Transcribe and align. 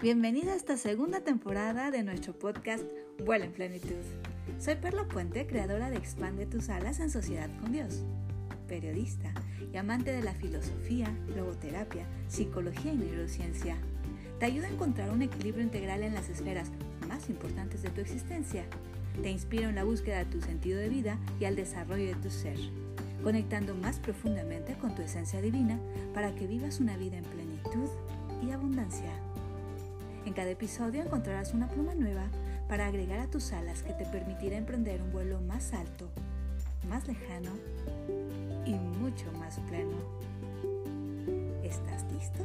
Bienvenida 0.00 0.52
a 0.52 0.54
esta 0.54 0.76
segunda 0.76 1.22
temporada 1.22 1.90
de 1.90 2.04
nuestro 2.04 2.32
podcast 2.32 2.84
Vuela 3.24 3.46
en 3.46 3.52
Plenitud. 3.52 3.96
Soy 4.60 4.76
Perla 4.76 5.08
Puente, 5.08 5.44
creadora 5.48 5.90
de 5.90 5.96
Expande 5.96 6.46
tus 6.46 6.68
alas 6.68 7.00
en 7.00 7.10
sociedad 7.10 7.50
con 7.60 7.72
Dios, 7.72 8.04
periodista 8.68 9.34
y 9.72 9.76
amante 9.76 10.12
de 10.12 10.22
la 10.22 10.34
filosofía, 10.34 11.12
logoterapia, 11.34 12.06
psicología 12.28 12.92
y 12.92 12.96
neurociencia. 12.96 13.76
Te 14.38 14.46
ayuda 14.46 14.68
a 14.68 14.70
encontrar 14.70 15.10
un 15.10 15.22
equilibrio 15.22 15.64
integral 15.64 16.04
en 16.04 16.14
las 16.14 16.28
esferas 16.28 16.70
más 17.08 17.28
importantes 17.28 17.82
de 17.82 17.90
tu 17.90 18.00
existencia. 18.00 18.66
Te 19.20 19.32
inspiro 19.32 19.68
en 19.68 19.74
la 19.74 19.82
búsqueda 19.82 20.18
de 20.18 20.26
tu 20.26 20.40
sentido 20.40 20.78
de 20.78 20.90
vida 20.90 21.18
y 21.40 21.44
al 21.44 21.56
desarrollo 21.56 22.06
de 22.06 22.22
tu 22.22 22.30
ser, 22.30 22.56
conectando 23.24 23.74
más 23.74 23.98
profundamente 23.98 24.74
con 24.74 24.94
tu 24.94 25.02
esencia 25.02 25.42
divina 25.42 25.80
para 26.14 26.36
que 26.36 26.46
vivas 26.46 26.78
una 26.78 26.96
vida 26.96 27.16
en 27.16 27.24
plenitud 27.24 27.88
y 28.46 28.52
abundancia. 28.52 29.10
En 30.28 30.34
cada 30.34 30.50
episodio 30.50 31.00
encontrarás 31.00 31.54
una 31.54 31.68
pluma 31.68 31.94
nueva 31.94 32.26
para 32.68 32.86
agregar 32.86 33.18
a 33.18 33.30
tus 33.30 33.50
alas 33.54 33.82
que 33.82 33.94
te 33.94 34.04
permitirá 34.04 34.58
emprender 34.58 35.00
un 35.00 35.10
vuelo 35.10 35.40
más 35.40 35.72
alto, 35.72 36.10
más 36.86 37.08
lejano 37.08 37.52
y 38.66 38.74
mucho 38.74 39.32
más 39.38 39.58
pleno. 39.70 39.96
¿Estás 41.64 42.04
listo 42.12 42.44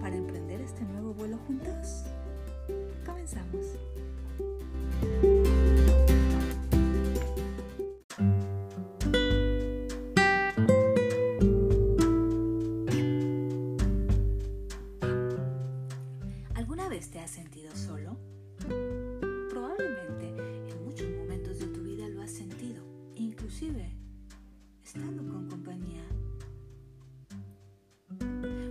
para 0.00 0.16
emprender 0.16 0.62
este 0.62 0.82
nuevo 0.82 1.14
vuelo 1.14 1.38
juntos? 1.46 2.02
Comenzamos. 3.06 3.66
Has 17.22 17.30
sentido 17.30 17.70
solo? 17.76 18.18
Probablemente 19.48 20.26
en 20.72 20.84
muchos 20.84 21.08
momentos 21.10 21.60
de 21.60 21.66
tu 21.68 21.80
vida 21.82 22.08
lo 22.08 22.20
has 22.20 22.32
sentido, 22.32 22.84
inclusive 23.14 23.94
estando 24.82 25.22
con 25.32 25.48
compañía. 25.48 26.02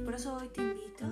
Por 0.04 0.14
eso 0.14 0.36
hoy 0.36 0.50
te 0.50 0.62
invito, 0.64 1.10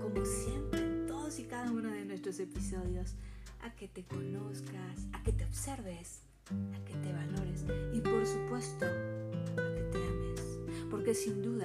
como 0.00 0.24
siempre 0.24 0.80
en 0.80 1.06
todos 1.08 1.40
y 1.40 1.44
cada 1.44 1.72
uno 1.72 1.90
de 1.90 2.04
nuestros 2.04 2.38
episodios, 2.38 3.16
a 3.60 3.74
que 3.74 3.88
te 3.88 4.04
conozcas, 4.04 5.08
a 5.12 5.22
que 5.24 5.32
te 5.32 5.44
observes, 5.46 6.22
a 6.46 6.84
que 6.84 6.94
te 6.94 7.12
valores 7.12 7.64
y 7.92 8.00
por 8.00 8.24
supuesto 8.24 8.86
a 8.86 9.74
que 9.74 9.82
te 9.90 9.98
ames. 9.98 10.86
Porque 10.88 11.12
sin 11.12 11.42
duda 11.42 11.57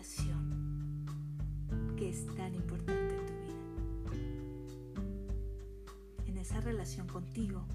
relación 0.00 1.04
que 1.98 2.08
es 2.08 2.26
tan 2.34 2.54
importante 2.54 3.14
en 3.14 3.26
tu 3.26 3.34
vida. 3.44 4.24
En 6.26 6.38
esa 6.38 6.58
relación 6.62 7.06
contigo. 7.06 7.66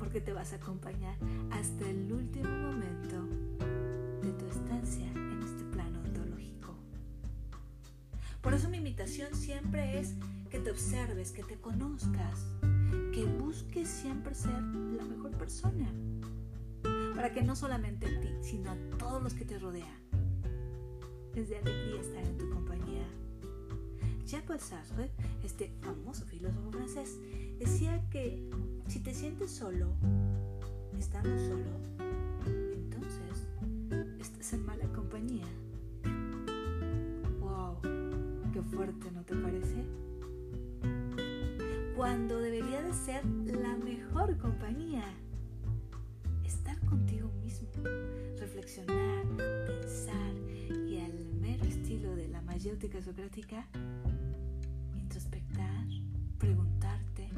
Porque 0.00 0.20
te 0.20 0.32
vas 0.32 0.52
a 0.52 0.56
acompañar 0.56 1.16
hasta 1.52 1.88
el 1.88 2.12
último 2.12 2.48
momento 2.48 3.22
de 4.22 4.32
tu 4.32 4.46
estancia 4.46 5.06
en 5.12 5.42
este 5.44 5.62
plano 5.64 6.00
ontológico. 6.00 6.74
Por 8.42 8.52
eso 8.52 8.68
mi 8.68 8.78
invitación 8.78 9.32
siempre 9.32 10.00
es 10.00 10.14
que 10.50 10.58
te 10.58 10.72
observes, 10.72 11.30
que 11.30 11.44
te 11.44 11.56
conozcas, 11.60 12.46
que 13.12 13.24
busques 13.38 13.88
siempre 13.88 14.34
ser 14.34 14.60
la 14.60 15.04
mejor 15.04 15.30
persona. 15.38 15.86
Para 17.14 17.32
que 17.32 17.42
no 17.42 17.54
solamente 17.56 18.06
a 18.06 18.20
ti, 18.20 18.30
sino 18.42 18.70
a 18.70 18.76
todos 18.98 19.22
los 19.22 19.34
que 19.34 19.44
te 19.44 19.58
rodean 19.58 20.04
les 21.34 21.48
dé 21.48 21.58
alegría 21.58 22.00
estar 22.00 22.24
en 22.24 22.38
tu 22.38 22.48
compañía. 22.48 23.04
Jacques 24.24 24.62
Sartre, 24.62 25.10
este 25.42 25.72
famoso 25.80 26.24
filósofo 26.24 26.70
francés, 26.70 27.18
decía 27.58 28.00
que 28.10 28.48
si 28.86 29.00
te 29.00 29.12
sientes 29.12 29.50
solo, 29.50 29.88
estando 30.96 31.36
solo, 31.38 31.70
entonces 32.72 33.48
estás 34.20 34.52
en 34.52 34.64
mala 34.64 34.86
compañía. 34.92 35.46
¡Wow! 37.40 37.78
¡Qué 38.52 38.62
fuerte, 38.62 39.10
¿no 39.10 39.24
te 39.24 39.34
parece? 39.34 39.84
Cuando 41.96 42.38
debería 42.38 42.80
de 42.80 42.92
ser 42.92 43.24
la 43.26 43.76
mejor 43.76 44.38
compañía. 44.38 45.02
Pensar 48.82 50.34
y 50.88 50.98
al 50.98 51.12
mero 51.40 51.64
estilo 51.64 52.16
de 52.16 52.26
la 52.26 52.42
mayéutica 52.42 53.00
socrática, 53.00 53.68
introspectar, 54.96 55.86
preguntarte 56.38 57.28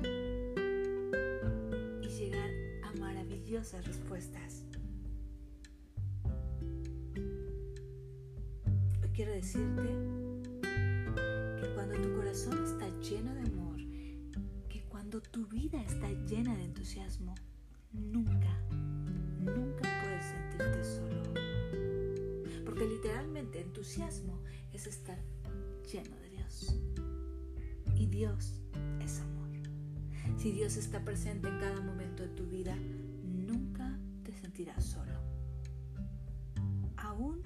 y 2.03 2.09
llegar 2.09 2.51
a 2.85 2.99
maravillosas 2.99 3.85
respuestas. 3.87 4.65
Hoy 9.03 9.09
quiero 9.13 9.33
decirte 9.33 9.89
que 11.61 11.75
cuando 11.75 12.01
tu 12.01 12.15
corazón 12.15 12.65
está 12.65 12.89
lleno 13.01 13.35
de 13.35 13.43
amor, 13.43 13.77
que 14.71 14.83
cuando 14.89 15.21
tu 15.21 15.47
vida 15.49 15.83
está 15.83 16.11
llena 16.13 16.57
de 16.57 16.65
entusiasmo, 16.65 17.35
nunca, 17.93 18.59
nunca 19.41 19.96
sentirte 20.21 20.85
solo. 20.85 21.23
Porque 22.65 22.87
literalmente 22.87 23.61
entusiasmo 23.61 24.43
es 24.73 24.87
estar 24.87 25.19
lleno 25.93 26.17
de 26.17 26.31
Dios. 26.31 26.79
Y 27.95 28.07
Dios 28.07 28.61
es 29.01 29.21
amor. 29.21 29.37
Si 30.37 30.53
Dios 30.53 30.77
está 30.77 31.05
presente 31.05 31.49
en 31.49 31.59
cada 31.59 31.81
momento 31.81 32.23
de 32.23 32.29
tu 32.29 32.47
vida, 32.47 32.77
nunca 33.25 33.99
te 34.23 34.33
sentirás 34.33 34.85
solo. 34.85 35.21
Aún 36.97 37.41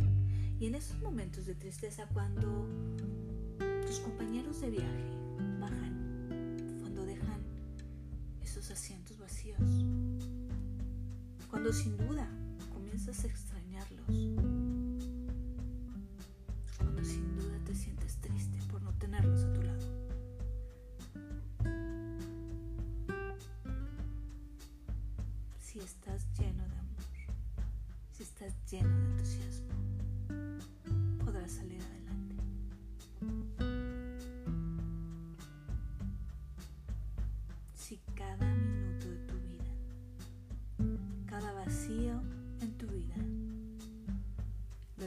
y 0.58 0.66
en 0.66 0.74
esos 0.74 1.00
momentos 1.00 1.46
de 1.46 1.54
tristeza 1.54 2.06
cuando 2.12 2.66
tus 3.86 4.00
compañeros 4.00 4.60
de 4.60 4.70
viaje 4.70 5.10
bajan, 5.60 6.76
cuando 6.80 7.06
dejan 7.06 7.40
esos 8.42 8.70
asientos 8.70 9.18
vacíos, 9.18 9.60
cuando 11.48 11.72
sin 11.72 11.96
duda 11.96 12.28
comienzas 12.90 13.24
a 13.24 13.28
extrañarlos, 13.28 14.06
cuando 16.76 17.04
sin 17.04 17.36
duda 17.36 17.56
te 17.64 17.72
sientes 17.72 18.16
triste 18.16 18.58
por 18.68 18.82
no 18.82 18.92
tenerlos 18.94 19.44
a 19.44 19.52
tu 19.52 19.62
lado. 19.62 19.86
Si 25.60 25.78
estás 25.78 26.26
lleno 26.36 26.66
de 26.66 26.78
amor, 26.78 27.04
si 28.10 28.24
estás 28.24 28.52
lleno 28.68 28.88
de 28.88 29.09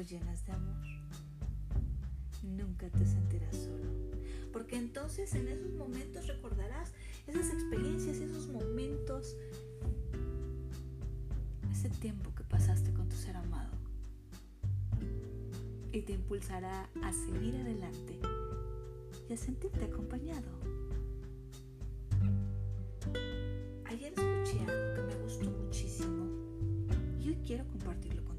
llenas 0.03 0.45
de 0.45 0.51
amor, 0.51 0.85
nunca 2.43 2.89
te 2.89 3.05
sentirás 3.05 3.55
solo. 3.55 3.91
Porque 4.51 4.75
entonces 4.75 5.33
en 5.33 5.47
esos 5.47 5.73
momentos 5.73 6.27
recordarás 6.27 6.91
esas 7.27 7.47
experiencias, 7.51 8.17
esos 8.17 8.47
momentos, 8.49 9.35
ese 11.71 11.89
tiempo 11.89 12.33
que 12.35 12.43
pasaste 12.43 12.93
con 12.93 13.09
tu 13.09 13.15
ser 13.15 13.35
amado. 13.35 13.71
Y 15.91 16.01
te 16.01 16.13
impulsará 16.13 16.89
a 17.03 17.13
seguir 17.13 17.55
adelante 17.55 18.19
y 19.29 19.33
a 19.33 19.37
sentirte 19.37 19.85
acompañado. 19.85 20.47
Ayer 23.85 24.13
escuché 24.13 24.59
algo 24.59 24.95
que 24.95 25.01
me 25.01 25.23
gustó 25.23 25.49
muchísimo 25.49 26.27
y 27.19 27.29
hoy 27.29 27.37
quiero 27.45 27.65
compartirlo 27.67 28.23
contigo. 28.23 28.32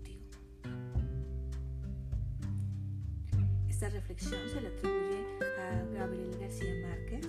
Esta 3.84 3.96
reflexión 3.96 4.40
se 4.48 4.62
le 4.62 4.69
atribuye 4.69 5.26
a 5.60 5.84
Gabriel 5.92 6.38
García 6.40 6.75
Márquez 6.88 7.28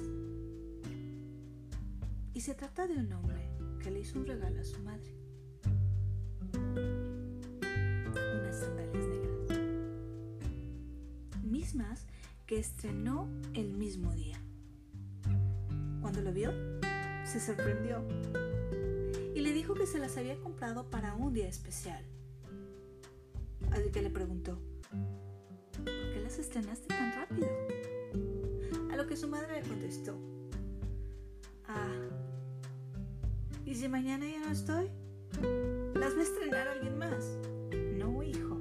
y 2.34 2.40
se 2.40 2.56
trata 2.56 2.88
de 2.88 2.94
un 2.94 3.12
hombre 3.12 3.50
que 3.84 3.92
le 3.92 4.00
hizo 4.00 4.18
un 4.18 4.26
regalo 4.26 4.62
a 4.62 4.64
su 4.64 4.82
madre. 4.82 5.14
Unas 8.40 8.58
sandalias 8.58 9.06
negras. 9.06 9.60
Mismas 11.44 12.08
que 12.46 12.58
estrenó 12.58 13.28
el 13.54 13.74
mismo 13.74 14.14
día. 14.14 14.40
Cuando 16.00 16.22
lo 16.22 16.32
vio, 16.32 16.54
se 17.26 17.42
sorprendió 17.42 18.02
y 19.36 19.42
le 19.42 19.52
dijo 19.52 19.74
que 19.74 19.88
se 19.88 20.00
las 20.00 20.16
había 20.16 20.40
comprado 20.40 20.90
para 20.90 21.16
un 21.16 21.34
día 21.34 21.50
especial. 21.50 22.06
Así 23.72 23.92
que 23.92 24.02
le 24.02 24.10
preguntó, 24.10 24.62
¿por 26.36 26.44
qué 26.44 26.52
las 26.52 26.80
estrenaste 26.80 26.88
tan 26.88 27.14
rápido? 27.14 27.48
A 28.92 28.96
lo 28.98 29.08
que 29.08 29.16
su 29.16 29.28
madre 29.28 29.62
le 29.62 29.68
contestó, 29.68 30.18
ah, 31.68 32.10
¿y 33.66 33.76
si 33.76 33.88
mañana 33.88 34.26
ya 34.28 34.40
no 34.40 34.52
estoy? 34.52 34.90
¿Las 35.94 36.14
va 36.14 36.20
a 36.20 36.24
estrenar 36.24 36.68
alguien 36.68 36.98
más? 36.98 37.38
No, 37.98 38.22
hijo, 38.24 38.58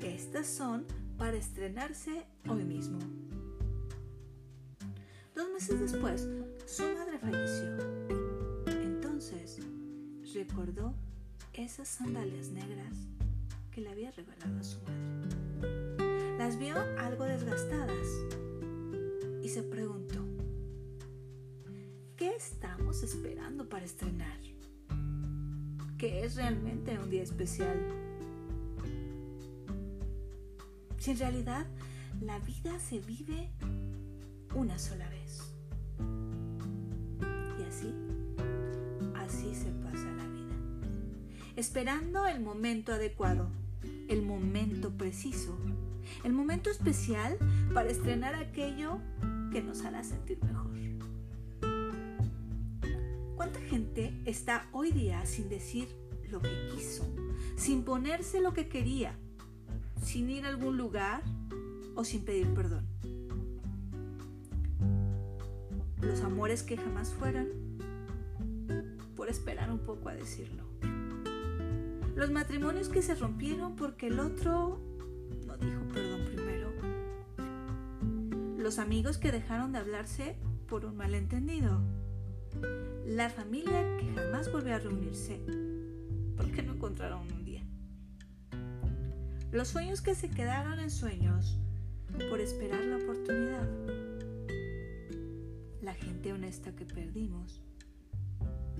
estas 0.00 0.46
son 0.46 0.86
para 1.18 1.36
estrenarse 1.36 2.24
hoy 2.48 2.64
mismo. 2.64 2.98
Dos 5.34 5.50
meses 5.52 5.80
después, 5.80 6.28
su 6.66 6.82
madre 6.82 7.18
falleció. 7.18 7.76
Entonces, 8.66 9.58
recordó 10.34 10.94
esas 11.52 11.88
sandalias 11.88 12.48
negras 12.48 12.94
que 13.70 13.82
le 13.82 13.90
había 13.90 14.10
regalado 14.12 14.58
a 14.58 14.62
su 14.62 14.80
madre. 14.82 15.31
Las 16.42 16.58
vio 16.58 16.74
algo 16.98 17.22
desgastadas 17.22 18.08
y 19.44 19.48
se 19.48 19.62
preguntó, 19.62 20.26
¿qué 22.16 22.34
estamos 22.34 23.04
esperando 23.04 23.68
para 23.68 23.84
estrenar? 23.84 24.40
¿Qué 25.98 26.24
es 26.24 26.34
realmente 26.34 26.98
un 26.98 27.10
día 27.10 27.22
especial? 27.22 27.78
Si 30.98 31.12
en 31.12 31.18
realidad 31.20 31.64
la 32.20 32.40
vida 32.40 32.76
se 32.80 32.98
vive 32.98 33.48
una 34.56 34.80
sola 34.80 35.08
vez. 35.10 35.42
Y 37.60 37.62
así, 37.62 37.94
así 39.14 39.54
se 39.54 39.70
pasa 39.84 40.10
la 40.10 40.26
vida. 40.26 40.56
Esperando 41.54 42.26
el 42.26 42.40
momento 42.40 42.92
adecuado 42.92 43.48
el 44.08 44.22
momento 44.22 44.90
preciso, 44.90 45.56
el 46.24 46.32
momento 46.32 46.70
especial 46.70 47.36
para 47.74 47.90
estrenar 47.90 48.34
aquello 48.34 48.98
que 49.52 49.62
nos 49.62 49.84
hará 49.84 50.02
sentir 50.02 50.42
mejor. 50.42 50.72
¿Cuánta 53.42 53.60
gente 53.60 54.14
está 54.24 54.68
hoy 54.70 54.92
día 54.92 55.26
sin 55.26 55.48
decir 55.48 55.88
lo 56.30 56.40
que 56.40 56.68
quiso, 56.72 57.04
sin 57.56 57.82
ponerse 57.82 58.40
lo 58.40 58.54
que 58.54 58.68
quería, 58.68 59.16
sin 60.00 60.30
ir 60.30 60.44
a 60.44 60.48
algún 60.48 60.76
lugar 60.76 61.24
o 61.96 62.04
sin 62.04 62.24
pedir 62.24 62.46
perdón? 62.54 62.86
Los 66.00 66.20
amores 66.20 66.62
que 66.62 66.76
jamás 66.76 67.12
fueron 67.14 67.48
por 69.16 69.28
esperar 69.28 69.72
un 69.72 69.80
poco 69.80 70.08
a 70.08 70.14
decirlo. 70.14 70.62
Los 72.14 72.30
matrimonios 72.30 72.88
que 72.88 73.02
se 73.02 73.16
rompieron 73.16 73.74
porque 73.74 74.06
el 74.06 74.20
otro 74.20 74.80
dijo 75.64 75.82
perdón 75.92 76.24
primero. 76.26 76.72
Los 78.58 78.78
amigos 78.78 79.18
que 79.18 79.32
dejaron 79.32 79.72
de 79.72 79.78
hablarse 79.78 80.36
por 80.68 80.84
un 80.84 80.96
malentendido. 80.96 81.80
La 83.06 83.30
familia 83.30 83.96
que 83.98 84.12
jamás 84.14 84.50
volvió 84.52 84.74
a 84.74 84.78
reunirse 84.78 85.40
porque 86.36 86.62
no 86.62 86.74
encontraron 86.74 87.30
un 87.32 87.44
día. 87.44 87.62
Los 89.50 89.68
sueños 89.68 90.00
que 90.00 90.14
se 90.14 90.30
quedaron 90.30 90.78
en 90.78 90.90
sueños 90.90 91.58
por 92.30 92.40
esperar 92.40 92.84
la 92.84 92.96
oportunidad. 92.96 93.68
La 95.80 95.94
gente 95.94 96.32
honesta 96.32 96.74
que 96.74 96.84
perdimos 96.84 97.62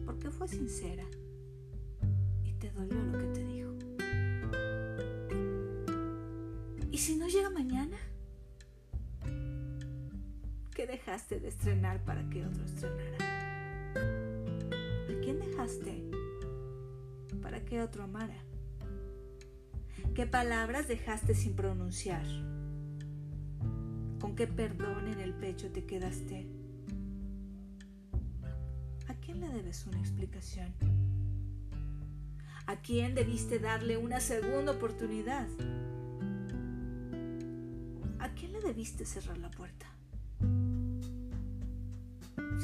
porque 0.05 0.31
fue 0.31 0.49
sincera 0.49 1.05
si 7.03 7.17
no 7.17 7.27
llega 7.27 7.51
mañana? 7.51 7.97
¿Qué 10.73 10.87
dejaste 10.87 11.41
de 11.41 11.49
estrenar 11.49 12.05
para 12.05 12.31
que 12.31 12.47
otro 12.47 12.65
estrenara? 12.65 13.19
¿A 15.11 15.21
quién 15.21 15.41
dejaste 15.41 16.01
para 17.43 17.65
que 17.65 17.83
otro 17.83 18.05
amara? 18.05 18.37
¿Qué 20.15 20.27
palabras 20.27 20.87
dejaste 20.87 21.35
sin 21.35 21.57
pronunciar? 21.57 22.25
¿Con 24.21 24.37
qué 24.37 24.47
perdón 24.47 25.09
en 25.09 25.19
el 25.19 25.35
pecho 25.35 25.73
te 25.73 25.85
quedaste? 25.85 26.47
¿A 29.09 29.15
quién 29.15 29.41
le 29.41 29.49
debes 29.49 29.89
una 29.89 29.99
explicación? 29.99 30.73
¿A 32.67 32.77
quién 32.77 33.17
debiste 33.17 33.59
darle 33.59 33.97
una 33.97 34.21
segunda 34.21 34.71
oportunidad? 34.71 35.49
¿A 38.33 38.35
quién 38.35 38.53
le 38.53 38.61
debiste 38.63 39.05
cerrar 39.05 39.37
la 39.37 39.51
puerta? 39.51 39.85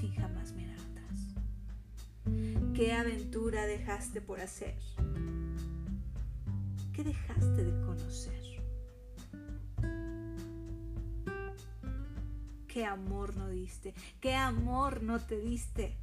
Sin 0.00 0.14
jamás 0.14 0.52
mirar 0.52 0.78
atrás. 0.80 1.34
¿Qué 2.74 2.94
aventura 2.94 3.66
dejaste 3.66 4.22
por 4.22 4.40
hacer? 4.40 4.78
¿Qué 6.94 7.04
dejaste 7.04 7.64
de 7.64 7.80
conocer? 7.84 8.42
¿Qué 12.66 12.86
amor 12.86 13.36
no 13.36 13.50
diste? 13.50 13.92
¿Qué 14.22 14.34
amor 14.34 15.02
no 15.02 15.20
te 15.20 15.38
diste? 15.38 15.98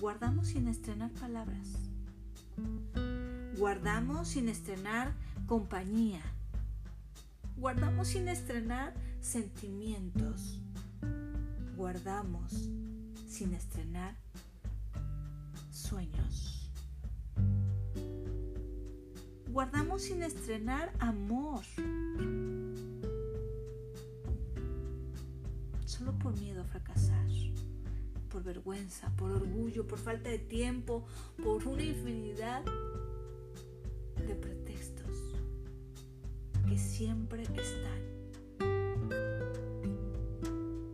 guardamos 0.00 0.46
sin 0.46 0.68
estrenar 0.68 1.10
palabras. 1.14 1.66
Guardamos 3.58 4.28
sin 4.28 4.48
estrenar 4.48 5.14
compañía. 5.46 6.22
Guardamos 7.56 8.08
sin 8.08 8.28
estrenar 8.28 8.94
sentimientos. 9.20 10.60
Guardamos 11.76 12.52
sin 13.26 13.54
estrenar 13.54 14.14
sueños. 15.70 16.70
Guardamos 19.50 20.02
sin 20.02 20.22
estrenar 20.22 20.92
amor. 20.98 21.62
Solo 25.84 26.18
por 26.18 26.38
miedo 26.38 26.62
a 26.62 26.64
fracasar 26.64 27.26
por 28.36 28.44
vergüenza, 28.44 29.10
por 29.16 29.30
orgullo, 29.30 29.86
por 29.86 29.98
falta 29.98 30.28
de 30.28 30.38
tiempo, 30.38 31.06
por 31.42 31.66
una 31.66 31.82
infinidad 31.82 32.62
de 34.26 34.34
pretextos 34.34 34.95
siempre 36.78 37.42
están. 37.42 38.02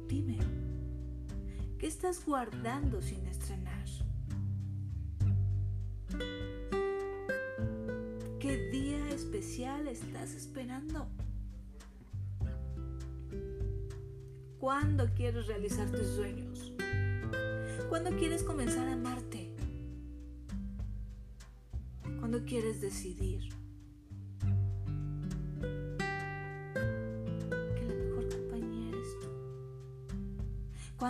Dime, 0.09 0.39
¿qué 1.79 1.87
estás 1.87 2.25
guardando 2.25 3.01
sin 3.01 3.27
estrenar? 3.27 3.73
¿Qué 8.39 8.71
día 8.71 9.09
especial 9.11 9.87
estás 9.87 10.35
esperando? 10.35 11.09
¿Cuándo 14.59 15.09
quieres 15.15 15.47
realizar 15.47 15.91
tus 15.91 16.07
sueños? 16.09 16.73
¿Cuándo 17.89 18.11
quieres 18.17 18.43
comenzar 18.43 18.89
a 18.89 18.95
amarte? 18.95 19.55
¿Cuándo 22.19 22.45
quieres 22.45 22.81
decidir? 22.81 23.62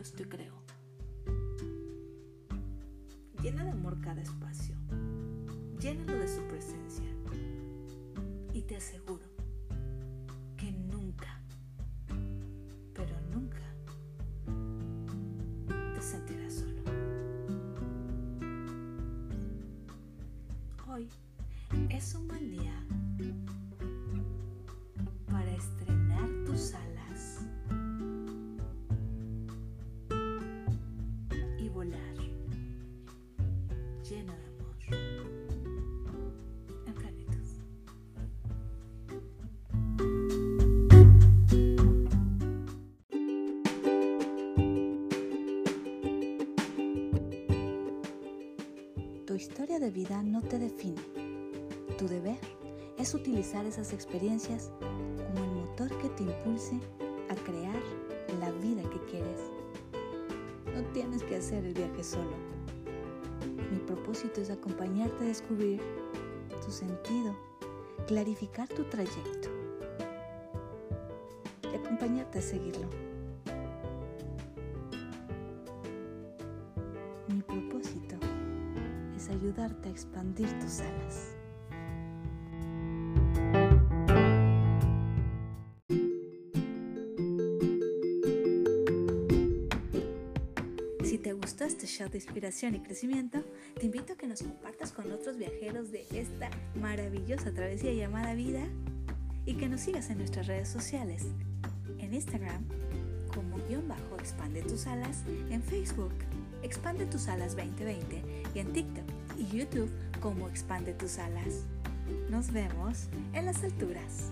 Dios 0.00 0.14
te 0.14 0.26
creó. 0.26 0.54
Llena 3.42 3.64
de 3.64 3.70
amor 3.72 4.00
cada 4.00 4.22
espacio. 4.22 4.74
Llénalo 5.78 6.18
de 6.18 6.26
su 6.26 6.42
presencia. 6.44 7.04
Y 8.54 8.62
te 8.62 8.76
aseguro 8.76 9.29
de 49.80 49.90
vida 49.90 50.22
no 50.22 50.42
te 50.42 50.58
define. 50.58 51.00
Tu 51.96 52.06
deber 52.06 52.36
es 52.98 53.14
utilizar 53.14 53.64
esas 53.64 53.94
experiencias 53.94 54.70
como 54.78 55.44
el 55.44 55.50
motor 55.52 55.88
que 55.98 56.10
te 56.10 56.22
impulse 56.24 56.78
a 57.30 57.34
crear 57.34 57.80
la 58.40 58.50
vida 58.52 58.82
que 58.82 59.00
quieres. 59.10 59.40
No 60.74 60.82
tienes 60.92 61.22
que 61.22 61.36
hacer 61.36 61.64
el 61.64 61.72
viaje 61.72 62.04
solo. 62.04 62.36
Mi 63.72 63.78
propósito 63.78 64.42
es 64.42 64.50
acompañarte 64.50 65.24
a 65.24 65.28
descubrir 65.28 65.80
tu 66.62 66.70
sentido, 66.70 67.34
clarificar 68.06 68.68
tu 68.68 68.84
trayecto 68.84 69.48
y 71.62 71.74
acompañarte 71.74 72.38
a 72.38 72.42
seguirlo. 72.42 73.09
Ayudarte 79.30 79.88
a 79.88 79.92
expandir 79.92 80.48
tus 80.58 80.80
alas. 80.80 81.36
Si 91.04 91.18
te 91.18 91.32
gustó 91.32 91.64
este 91.64 91.86
show 91.86 92.08
de 92.08 92.18
inspiración 92.18 92.74
y 92.74 92.80
crecimiento, 92.80 93.42
te 93.78 93.86
invito 93.86 94.12
a 94.12 94.16
que 94.16 94.26
nos 94.26 94.42
compartas 94.42 94.92
con 94.92 95.10
otros 95.10 95.36
viajeros 95.36 95.90
de 95.90 96.06
esta 96.12 96.50
maravillosa 96.74 97.52
travesía 97.52 97.92
llamada 97.92 98.34
vida 98.34 98.62
y 99.44 99.54
que 99.54 99.68
nos 99.68 99.80
sigas 99.80 100.10
en 100.10 100.18
nuestras 100.18 100.46
redes 100.46 100.68
sociales, 100.68 101.26
en 101.98 102.14
Instagram 102.14 102.64
como 103.34 103.56
guion 103.68 103.88
bajo 103.88 104.16
expande 104.18 104.62
tus 104.62 104.86
alas, 104.86 105.24
en 105.50 105.62
Facebook 105.62 106.14
expande 106.62 107.06
tus 107.06 107.28
alas 107.28 107.56
2020 107.56 108.22
y 108.54 108.58
en 108.58 108.72
TikTok 108.72 109.19
y 109.40 109.58
YouTube 109.58 109.90
como 110.20 110.48
expande 110.48 110.92
tus 110.92 111.18
alas. 111.18 111.64
Nos 112.28 112.52
vemos 112.52 113.08
en 113.32 113.46
las 113.46 113.62
alturas. 113.64 114.30